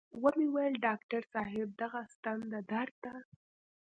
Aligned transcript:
و 0.23 0.23
مې 0.37 0.45
ويل 0.53 0.73
ډاکتر 0.85 1.21
صاحب 1.33 1.69
دغه 1.81 2.01
ستن 2.13 2.37
د 2.51 2.53
درد 2.71 2.95
ده. 3.05 3.13